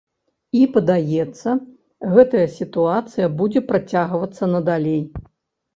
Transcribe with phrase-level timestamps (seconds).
[0.59, 1.49] І, падаецца,
[2.15, 5.03] гэтая сітуацыя будзе працягвацца надалей.